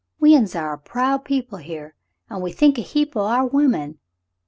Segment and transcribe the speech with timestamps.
[0.19, 1.93] We uns are a proud people here,
[2.27, 3.99] an' we think a heap o' our women.